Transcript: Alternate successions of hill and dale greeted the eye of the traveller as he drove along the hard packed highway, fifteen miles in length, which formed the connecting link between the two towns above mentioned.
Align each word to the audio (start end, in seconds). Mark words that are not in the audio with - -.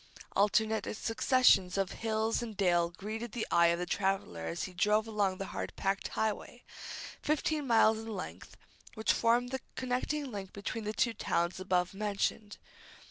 Alternate 0.35 0.97
successions 0.97 1.77
of 1.77 1.91
hill 1.91 2.33
and 2.41 2.57
dale 2.57 2.89
greeted 2.89 3.33
the 3.33 3.45
eye 3.51 3.67
of 3.67 3.77
the 3.77 3.85
traveller 3.85 4.47
as 4.47 4.63
he 4.63 4.73
drove 4.73 5.05
along 5.07 5.37
the 5.37 5.45
hard 5.53 5.75
packed 5.75 6.07
highway, 6.17 6.63
fifteen 7.21 7.67
miles 7.67 7.99
in 7.99 8.07
length, 8.07 8.57
which 8.95 9.13
formed 9.13 9.51
the 9.51 9.59
connecting 9.75 10.31
link 10.31 10.53
between 10.53 10.85
the 10.85 10.91
two 10.93 11.13
towns 11.13 11.59
above 11.59 11.93
mentioned. 11.93 12.57